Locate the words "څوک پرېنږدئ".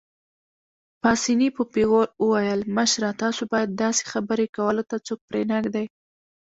5.07-5.85